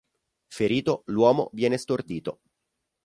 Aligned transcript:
Ferito, 0.47 1.03
l'uomo 1.05 1.51
viene 1.53 1.77
stordito. 1.77 2.39